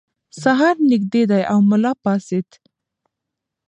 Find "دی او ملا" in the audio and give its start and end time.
1.29-1.93